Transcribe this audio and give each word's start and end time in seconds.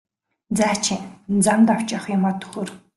За 0.59 0.69
чи 0.83 0.95
замд 1.45 1.69
авч 1.73 1.87
явах 1.97 2.07
юмаа 2.17 2.33
төхөөр! 2.41 2.69